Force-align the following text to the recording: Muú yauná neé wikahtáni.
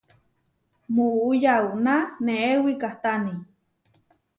Muú 0.93 1.27
yauná 1.43 1.95
neé 2.25 2.51
wikahtáni. 2.63 3.35